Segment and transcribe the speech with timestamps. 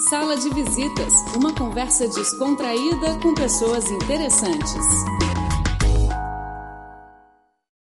[0.00, 4.84] Sala de Visitas, uma conversa descontraída com pessoas interessantes.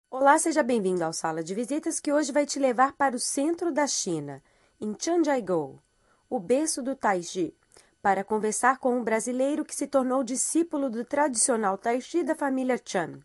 [0.10, 3.74] Olá, seja bem-vindo ao Sala de Visitas que hoje vai te levar para o centro
[3.74, 4.42] da China,
[4.80, 5.82] em Chanjiagou,
[6.30, 7.54] o berço do Taiji,
[8.02, 13.20] para conversar com um brasileiro que se tornou discípulo do tradicional Taiji da família Chan.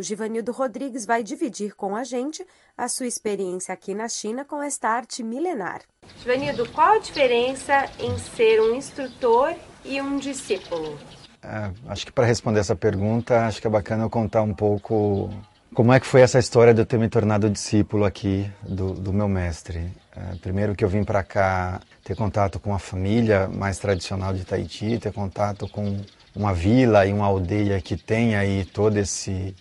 [0.00, 2.42] O Givanildo Rodrigues vai dividir com a gente
[2.74, 5.82] a sua experiência aqui na China com esta arte milenar.
[6.20, 10.98] Givanildo, qual a diferença em ser um instrutor e um discípulo?
[11.42, 15.28] É, acho que para responder essa pergunta, acho que é bacana eu contar um pouco
[15.74, 19.12] como é que foi essa história de eu ter me tornado discípulo aqui do, do
[19.12, 19.86] meu mestre.
[20.16, 24.46] É, primeiro que eu vim para cá ter contato com a família mais tradicional de
[24.46, 26.00] Tahiti, ter contato com
[26.34, 29.54] uma vila e uma aldeia que tem aí todo esse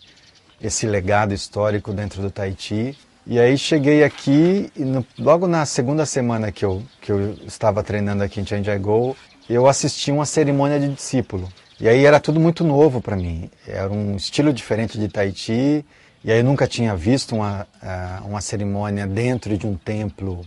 [0.61, 2.97] esse legado histórico dentro do Tahiti.
[3.25, 7.83] E aí cheguei aqui e no, logo na segunda semana que eu, que eu estava
[7.83, 9.15] treinando aqui em Chanjiagou,
[9.49, 11.47] eu assisti uma cerimônia de discípulo.
[11.79, 13.49] E aí era tudo muito novo para mim.
[13.67, 15.85] Era um estilo diferente de Tahiti.
[16.23, 20.45] E aí eu nunca tinha visto uma, eh, uma cerimônia dentro de um templo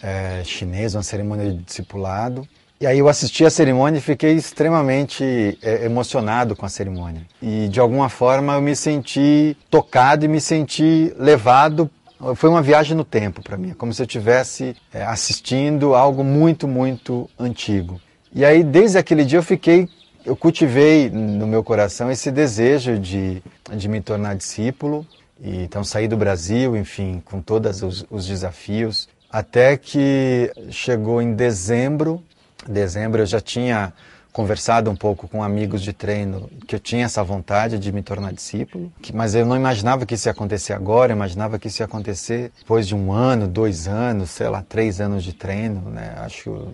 [0.00, 2.46] é, chinês, uma cerimônia de discipulado.
[2.80, 7.22] E aí eu assisti a cerimônia e fiquei extremamente é, emocionado com a cerimônia.
[7.42, 11.90] E de alguma forma eu me senti tocado e me senti levado.
[12.36, 16.68] Foi uma viagem no tempo para mim, como se eu estivesse é, assistindo algo muito,
[16.68, 18.00] muito antigo.
[18.32, 19.88] E aí desde aquele dia eu fiquei,
[20.24, 23.42] eu cultivei no meu coração esse desejo de,
[23.74, 25.04] de me tornar discípulo.
[25.40, 31.34] E, então saí do Brasil, enfim, com todos os, os desafios, até que chegou em
[31.34, 32.22] dezembro
[32.66, 33.92] dezembro eu já tinha
[34.32, 38.32] conversado um pouco com amigos de treino que eu tinha essa vontade de me tornar
[38.32, 41.82] discípulo, que, mas eu não imaginava que isso ia acontecer agora, eu imaginava que isso
[41.82, 46.14] ia acontecer depois de um ano, dois anos, sei lá, três anos de treino, né?
[46.18, 46.68] Acho.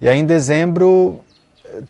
[0.00, 1.20] E aí em dezembro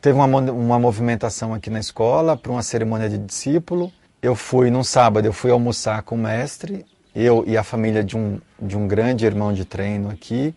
[0.00, 3.92] teve uma, uma movimentação aqui na escola para uma cerimônia de discípulo.
[4.22, 6.84] Eu fui num sábado, eu fui almoçar com o mestre,
[7.14, 10.54] eu e a família de um, de um grande irmão de treino aqui.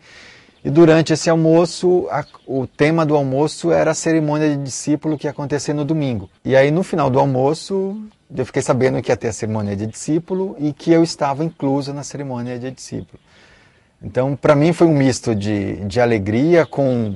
[0.67, 5.25] E durante esse almoço, a, o tema do almoço era a cerimônia de discípulo que
[5.25, 6.29] ia acontecer no domingo.
[6.43, 7.97] E aí, no final do almoço,
[8.35, 11.93] eu fiquei sabendo que ia ter a cerimônia de discípulo e que eu estava incluso
[11.93, 13.17] na cerimônia de discípulo.
[14.03, 17.15] Então, para mim, foi um misto de, de alegria com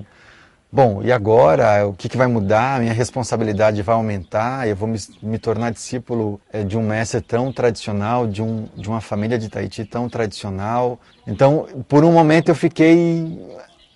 [0.73, 2.79] Bom, e agora o que, que vai mudar?
[2.79, 7.51] Minha responsabilidade vai aumentar, eu vou me, me tornar discípulo é, de um mestre tão
[7.51, 10.97] tradicional, de, um, de uma família de Tahiti tão tradicional.
[11.27, 13.37] Então, por um momento eu fiquei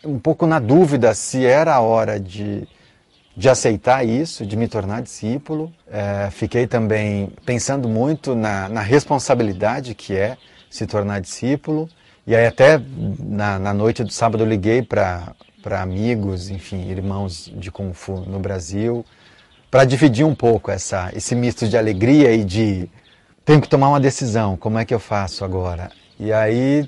[0.03, 2.67] um pouco na dúvida se era a hora de,
[3.37, 5.71] de aceitar isso, de me tornar discípulo.
[5.89, 10.35] É, fiquei também pensando muito na, na responsabilidade que é
[10.69, 11.87] se tornar discípulo.
[12.27, 12.81] E aí até
[13.17, 15.33] na, na noite do sábado eu liguei para
[15.65, 19.03] para amigos, enfim, irmãos de Kung Fu no Brasil,
[19.71, 22.87] para dividir um pouco essa, esse misto de alegria e de
[23.43, 25.89] tenho que tomar uma decisão, como é que eu faço agora?
[26.19, 26.87] E aí,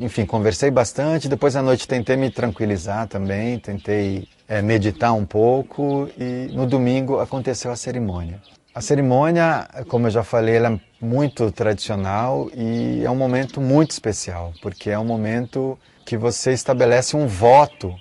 [0.00, 6.10] enfim, conversei bastante, depois à noite tentei me tranquilizar também, tentei é, meditar um pouco
[6.18, 8.42] e no domingo aconteceu a cerimônia.
[8.74, 13.92] A cerimônia, como eu já falei, ela é muito tradicional e é um momento muito
[13.92, 17.94] especial, porque é um momento que você estabelece um voto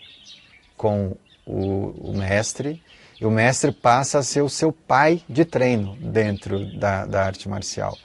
[0.78, 2.82] com o, o, mestre
[3.20, 7.50] e o mestre passa a ser o seu pai de treino dentro da, da arte
[7.50, 7.98] marcial.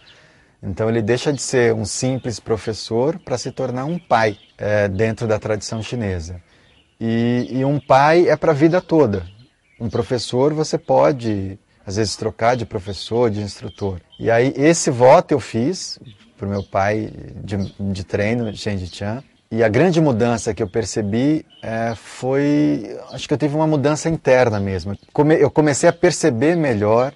[0.62, 5.26] Então ele deixa de ser um simples professor para se tornar um pai é, dentro
[5.26, 6.40] da tradição chinesa.
[7.00, 9.26] E, e um pai é para a vida toda.
[9.78, 14.00] Um professor você pode às vezes trocar de professor, de instrutor.
[14.18, 15.98] E aí esse voto eu fiz
[16.38, 17.12] para o meu pai
[17.42, 17.56] de,
[17.92, 19.22] de treino, Shenji Chan,
[19.52, 24.08] e a grande mudança que eu percebi é, foi, acho que eu tive uma mudança
[24.08, 24.96] interna mesmo.
[25.12, 27.12] Come, eu comecei a perceber melhor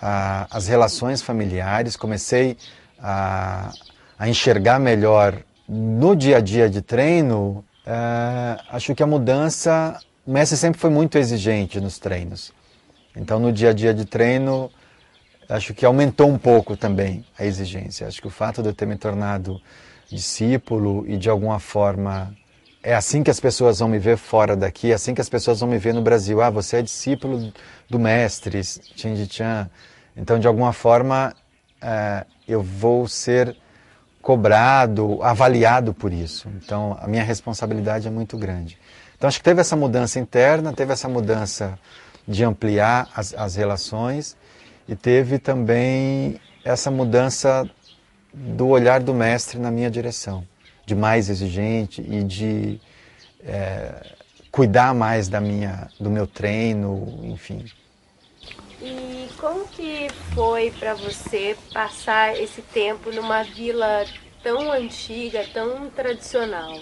[0.00, 2.56] a, as relações familiares, comecei
[3.00, 3.72] a,
[4.16, 5.36] a, enxergar melhor
[5.68, 7.64] no dia a dia de treino.
[7.84, 12.52] É, acho que a mudança, o mestre sempre foi muito exigente nos treinos.
[13.16, 14.70] Então, no dia a dia de treino,
[15.48, 18.06] acho que aumentou um pouco também a exigência.
[18.06, 19.60] Acho que o fato de eu ter me tornado
[20.14, 22.36] discípulo e de alguma forma
[22.82, 25.60] é assim que as pessoas vão me ver fora daqui, é assim que as pessoas
[25.60, 26.42] vão me ver no Brasil.
[26.42, 27.52] Ah, você é discípulo
[27.88, 29.70] do mestre Shinji Chan.
[30.16, 31.32] Então, de alguma forma,
[31.80, 33.56] é, eu vou ser
[34.20, 36.48] cobrado, avaliado por isso.
[36.56, 38.76] Então, a minha responsabilidade é muito grande.
[39.16, 41.78] Então, acho que teve essa mudança interna, teve essa mudança
[42.26, 44.36] de ampliar as, as relações
[44.88, 47.68] e teve também essa mudança
[48.32, 50.46] do olhar do mestre na minha direção,
[50.86, 52.80] de mais exigente e de
[53.44, 54.14] é,
[54.50, 57.64] cuidar mais da minha, do meu treino, enfim.
[58.80, 64.04] E como que foi para você passar esse tempo numa vila
[64.42, 66.80] tão antiga, tão tradicional?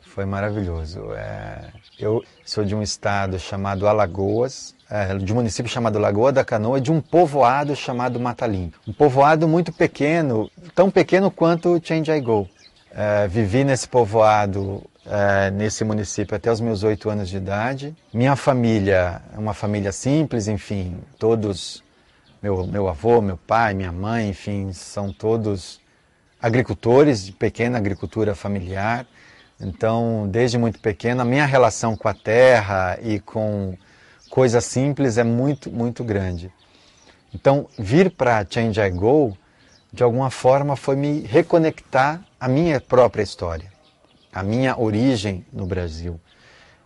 [0.00, 1.12] Foi maravilhoso.
[1.12, 6.44] É, eu sou de um estado chamado Alagoas, é, de um município chamado Lagoa da
[6.44, 8.72] Canoa, de um povoado chamado Matalim.
[8.86, 12.46] Um povoado muito pequeno, tão pequeno quanto Chandigarh.
[12.92, 17.96] É, vivi nesse povoado é, nesse município até os meus oito anos de idade.
[18.12, 21.82] Minha família é uma família simples, enfim, todos,
[22.42, 25.80] meu, meu avô, meu pai, minha mãe, enfim, são todos
[26.40, 29.06] agricultores de pequena agricultura familiar.
[29.60, 33.76] Então, desde muito pequena, a minha relação com a terra e com
[34.28, 36.52] coisas simples é muito, muito grande.
[37.34, 39.36] Então, vir para Change I Go,
[39.92, 43.76] de alguma forma, foi me reconectar à minha própria história
[44.36, 46.20] a minha origem no Brasil.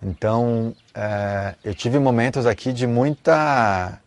[0.00, 3.98] Então, é, eu tive momentos aqui de muita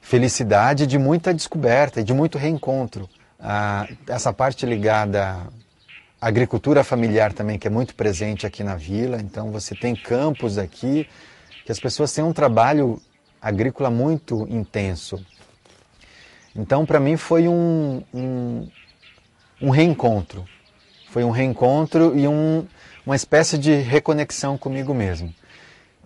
[0.00, 3.08] felicidade, de muita descoberta e de muito reencontro.
[3.40, 5.46] Ah, essa parte ligada à
[6.28, 9.20] agricultura familiar também, que é muito presente aqui na vila.
[9.20, 11.06] Então, você tem campos aqui
[11.66, 13.00] que as pessoas têm um trabalho
[13.40, 15.24] agrícola muito intenso.
[16.56, 18.68] Então, para mim, foi um, um,
[19.60, 20.46] um reencontro.
[21.10, 22.66] Foi um reencontro e um,
[23.04, 25.34] uma espécie de reconexão comigo mesmo.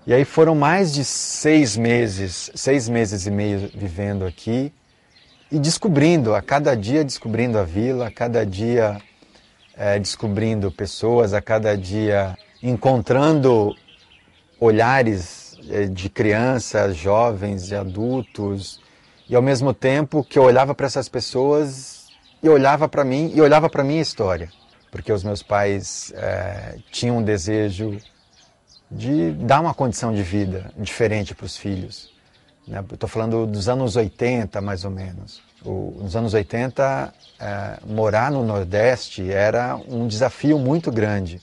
[0.05, 4.73] E aí foram mais de seis meses, seis meses e meio vivendo aqui
[5.51, 9.01] e descobrindo, a cada dia descobrindo a vila, a cada dia
[9.79, 13.75] é, descobrindo pessoas, a cada dia encontrando
[14.61, 18.81] olhares é, de crianças, jovens e adultos,
[19.29, 22.09] e ao mesmo tempo que eu olhava para essas pessoas
[22.43, 24.51] e olhava para mim e olhava para minha história
[24.91, 27.99] porque os meus pais é, tinham um desejo
[28.91, 32.11] de dar uma condição de vida diferente para os filhos.
[32.67, 32.83] Né?
[32.93, 35.43] Estou falando dos anos 80, mais ou menos.
[35.65, 41.41] O, nos anos 80, é, morar no Nordeste era um desafio muito grande.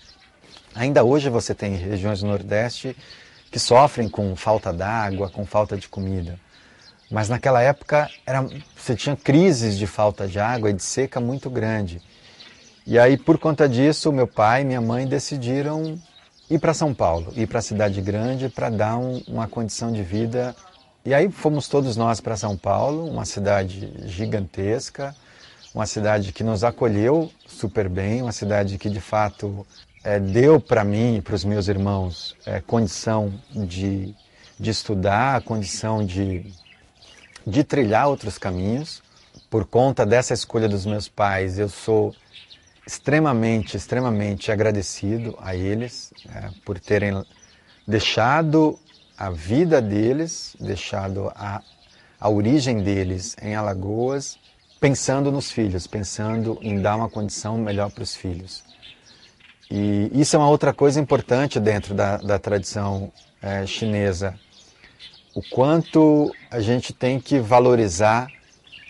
[0.73, 2.95] Ainda hoje você tem regiões do Nordeste
[3.51, 6.37] que sofrem com falta d'água, com falta de comida.
[7.09, 8.45] Mas naquela época era,
[8.75, 12.01] você tinha crises de falta de água e de seca muito grande.
[12.85, 15.97] E aí, por conta disso, meu pai e minha mãe decidiram
[16.49, 20.03] ir para São Paulo, ir para a cidade grande para dar um, uma condição de
[20.03, 20.55] vida.
[21.05, 25.15] E aí fomos todos nós para São Paulo, uma cidade gigantesca,
[25.71, 29.67] uma cidade que nos acolheu super bem, uma cidade que de fato
[30.03, 34.15] é, deu para mim e para os meus irmãos é, condição de,
[34.59, 36.51] de estudar, condição de,
[37.45, 39.03] de trilhar outros caminhos.
[39.47, 42.15] Por conta dessa escolha dos meus pais, eu sou
[42.87, 47.23] extremamente, extremamente agradecido a eles é, por terem
[47.87, 48.79] deixado
[49.17, 51.61] a vida deles, deixado a,
[52.19, 54.37] a origem deles em Alagoas,
[54.79, 58.63] pensando nos filhos, pensando em dar uma condição melhor para os filhos.
[59.71, 64.37] E isso é uma outra coisa importante dentro da, da tradição é, chinesa.
[65.33, 68.27] O quanto a gente tem que valorizar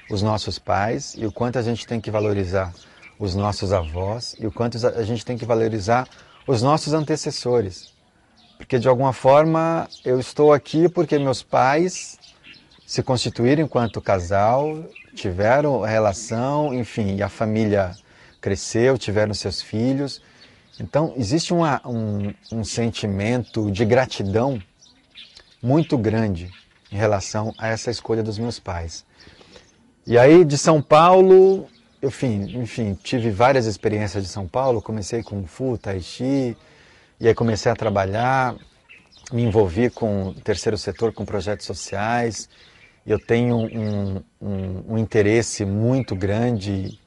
[0.10, 2.74] os nossos pais e o quanto a gente tem que valorizar
[3.18, 6.08] os nossos avós e o quanto a gente tem que valorizar
[6.46, 7.95] os nossos antecessores.
[8.58, 12.18] Porque de alguma forma eu estou aqui porque meus pais
[12.86, 14.84] se constituíram enquanto casal,
[15.14, 17.96] tiveram relação, enfim, a família
[18.40, 20.22] cresceu, tiveram seus filhos.
[20.80, 24.62] Então existe uma, um, um sentimento de gratidão
[25.62, 26.52] muito grande
[26.92, 29.06] em relação a essa escolha dos meus pais.
[30.06, 31.68] E aí de São Paulo
[32.06, 36.56] enfim, enfim, tive várias experiências de São Paulo, comecei com Fu, Tai Chi,
[37.20, 38.56] e aí comecei a trabalhar,
[39.32, 42.50] me envolvi com o terceiro setor, com projetos sociais.
[43.06, 47.00] Eu tenho um, um, um interesse muito grande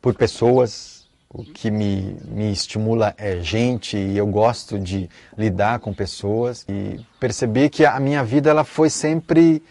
[0.00, 5.94] por pessoas, o que me, me estimula é gente e eu gosto de lidar com
[5.94, 9.62] pessoas e percebi que a minha vida ela foi sempre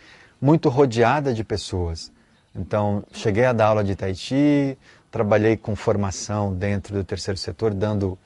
[0.41, 2.11] muito rodeada de pessoas.
[2.55, 4.75] Então, cheguei a dar aula de Tai Chi,
[5.11, 8.17] trabalhei com formação dentro do terceiro setor, dando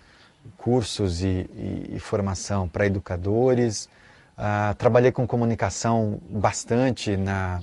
[0.57, 3.89] cursos e, e, e formação para educadores.
[4.37, 7.61] Uh, trabalhei com comunicação bastante na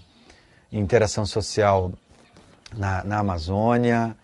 [0.72, 1.92] interação social
[2.76, 4.16] na, na Amazônia.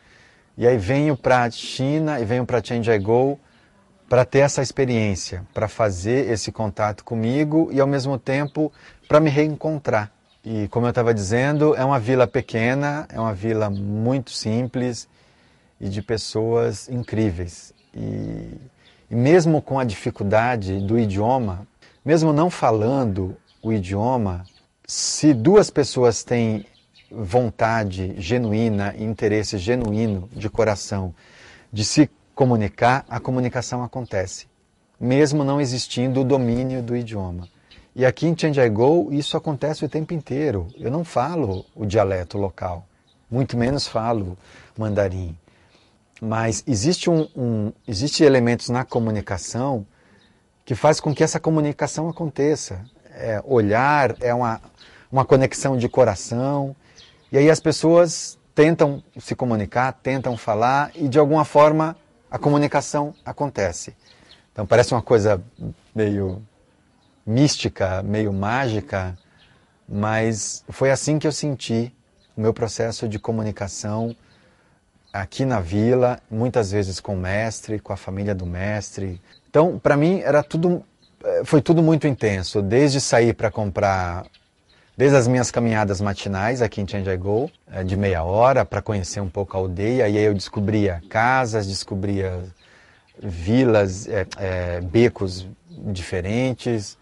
[0.56, 3.38] E aí venho para a China e venho para Change I Go
[4.08, 8.72] para ter essa experiência, para fazer esse contato comigo e ao mesmo tempo
[9.06, 10.10] para me reencontrar.
[10.42, 15.06] E como eu estava dizendo, é uma vila pequena, é uma vila muito simples
[15.78, 17.74] e de pessoas incríveis.
[17.98, 18.54] E,
[19.10, 21.66] E mesmo com a dificuldade do idioma,
[22.04, 24.44] mesmo não falando o idioma,
[24.86, 26.66] se duas pessoas têm
[27.10, 31.14] vontade genuína interesse genuíno de coração
[31.72, 34.46] de se comunicar, a comunicação acontece,
[35.00, 37.48] mesmo não existindo o domínio do idioma.
[37.96, 40.68] E aqui em Chandigarh isso acontece o tempo inteiro.
[40.76, 42.86] Eu não falo o dialeto local,
[43.30, 44.36] muito menos falo
[44.76, 45.36] mandarim.
[46.20, 49.86] Mas existe, um, um, existe elementos na comunicação
[50.64, 52.84] que faz com que essa comunicação aconteça.
[53.14, 54.60] É, olhar é uma,
[55.10, 56.74] uma conexão de coração.
[57.30, 61.96] E aí as pessoas tentam se comunicar, tentam falar e de alguma forma
[62.30, 63.96] a comunicação acontece.
[64.52, 65.40] Então parece uma coisa
[65.94, 66.42] meio
[67.24, 69.16] mística, meio mágica,
[69.88, 71.94] mas foi assim que eu senti
[72.36, 74.14] o meu processo de comunicação
[75.12, 79.20] aqui na vila, muitas vezes com o mestre, com a família do mestre.
[79.48, 80.84] Então, para mim era tudo
[81.24, 84.24] eh, foi tudo muito intenso, desde sair para comprar
[84.96, 89.28] desde as minhas caminhadas matinais aqui em Chandigarh, eh, de meia hora, para conhecer um
[89.28, 92.42] pouco a aldeia, e aí eu descobria casas, descobria
[93.20, 96.96] vilas, é, é, becos diferentes,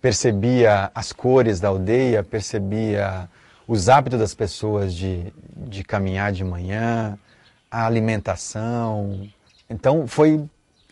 [0.00, 3.28] percebia as cores da aldeia, percebia
[3.68, 7.18] os hábitos das pessoas de, de caminhar de manhã,
[7.70, 9.28] a alimentação.
[9.68, 10.44] Então foi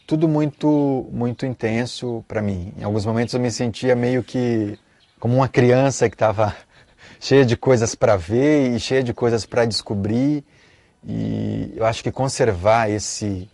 [0.06, 2.73] tudo muito muito intenso para mim.
[2.78, 4.78] Em alguns momentos eu me sentia meio que
[5.18, 6.56] como uma criança que estava
[7.18, 10.44] cheia de coisas para ver e cheia de coisas para descobrir.
[11.04, 13.50] E eu acho que conservar esse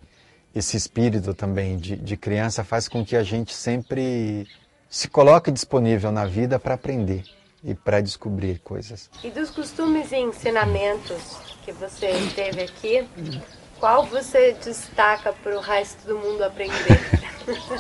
[0.55, 4.47] esse espírito também de, de criança faz com que a gente sempre
[4.89, 7.25] se coloque disponível na vida para aprender
[7.65, 9.11] e para descobrir coisas.
[9.25, 13.09] E dos costumes e ensinamentos que você teve aqui,
[13.81, 17.01] qual você destaca para o resto do mundo aprender?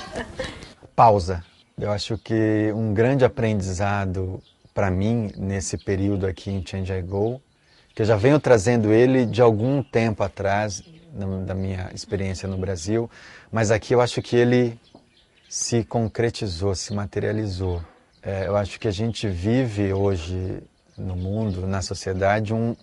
[0.96, 1.44] Pausa.
[1.76, 4.40] Eu acho que um grande aprendizado
[4.72, 7.40] para mim nesse período aqui em Chandigarh,
[7.92, 10.82] que eu já venho trazendo ele de algum tempo atrás,
[11.44, 13.10] da minha experiência no Brasil,
[13.50, 14.78] mas aqui eu acho que ele
[15.48, 17.82] se concretizou, se materializou.
[18.22, 20.62] É, eu acho que a gente vive hoje
[20.96, 22.76] no mundo, na sociedade, um,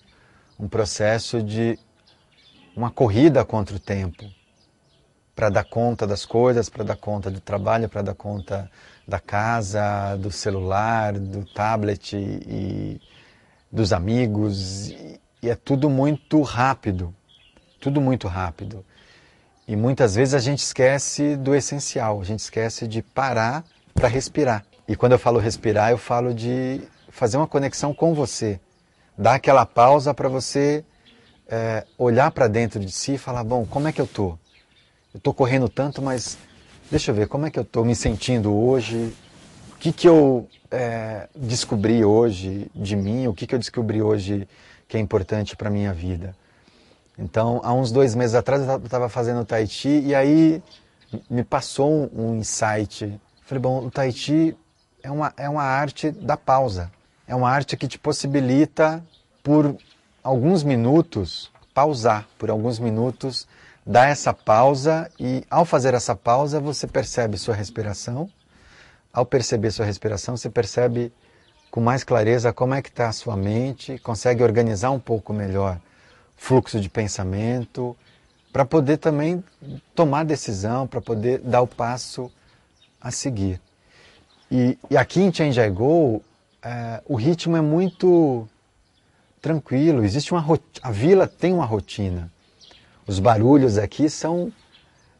[0.61, 1.77] um processo de
[2.75, 4.23] uma corrida contra o tempo
[5.35, 8.69] para dar conta das coisas, para dar conta do trabalho, para dar conta
[9.07, 13.01] da casa, do celular, do tablet e
[13.71, 14.89] dos amigos.
[14.89, 17.11] E, é tudo muito rápido,
[17.79, 18.85] tudo muito rápido.
[19.67, 23.63] E muitas vezes a gente esquece do essencial, a gente esquece de parar
[23.95, 24.63] para respirar.
[24.87, 28.59] E quando eu falo respirar, eu falo de fazer uma conexão com você,
[29.17, 30.83] dar aquela pausa para você
[31.47, 34.37] é, olhar para dentro de si e falar: bom, como é que eu tô?
[35.13, 36.37] Eu estou correndo tanto, mas
[36.89, 39.13] deixa eu ver como é que eu estou me sentindo hoje.
[39.73, 43.27] O que, que eu é, descobri hoje de mim?
[43.27, 44.47] O que, que eu descobri hoje
[44.87, 46.35] que é importante para minha vida?
[47.17, 50.63] Então, há uns dois meses atrás eu estava fazendo Tai Chi e aí
[51.29, 53.19] me passou um, insight.
[53.41, 54.55] Falei, bom, o Tai Chi
[55.03, 56.91] é uma, é uma arte da pausa.
[57.31, 59.01] É uma arte que te possibilita,
[59.41, 59.77] por
[60.21, 63.47] alguns minutos, pausar, por alguns minutos,
[63.85, 68.29] dar essa pausa e, ao fazer essa pausa, você percebe sua respiração.
[69.13, 71.13] Ao perceber sua respiração, você percebe
[71.71, 75.79] com mais clareza como é que está a sua mente, consegue organizar um pouco melhor
[76.35, 77.95] fluxo de pensamento,
[78.51, 79.41] para poder também
[79.95, 82.29] tomar decisão, para poder dar o passo
[82.99, 83.61] a seguir.
[84.51, 86.21] E, e aqui em Changiaigou,
[86.63, 88.47] é, o ritmo é muito
[89.41, 90.45] tranquilo, existe uma
[90.81, 92.31] a vila tem uma rotina.
[93.07, 94.51] Os barulhos aqui são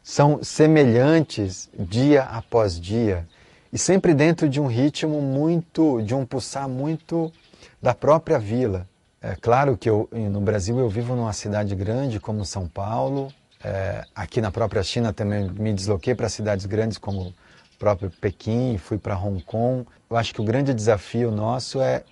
[0.02, 3.26] são semelhantes dia após dia
[3.72, 7.32] e sempre dentro de um ritmo muito, de um pulsar muito
[7.80, 8.86] da própria vila.
[9.20, 13.32] É claro que eu, no Brasil eu vivo numa cidade grande como São Paulo.
[13.64, 17.32] É, aqui na própria China também me desloquei para cidades grandes como
[17.82, 19.84] próprio Pequim, fui para Hong Kong.
[20.08, 22.04] Eu acho que o grande desafio nosso é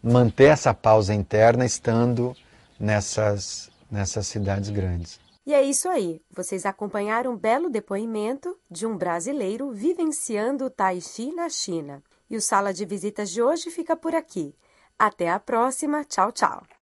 [0.00, 2.36] manter essa pausa interna estando
[2.78, 5.18] nessas, nessas cidades grandes.
[5.44, 6.22] E é isso aí.
[6.30, 12.00] Vocês acompanharam um belo depoimento de um brasileiro vivenciando o Tai Chi na China.
[12.30, 14.54] E o Sala de Visitas de hoje fica por aqui.
[14.96, 16.04] Até a próxima.
[16.04, 16.62] Tchau, tchau.